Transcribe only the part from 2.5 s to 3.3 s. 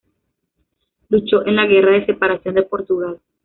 de Portugal.